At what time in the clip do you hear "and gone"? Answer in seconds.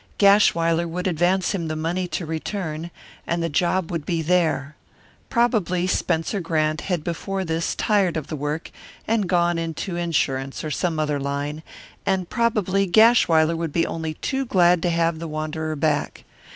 9.07-9.59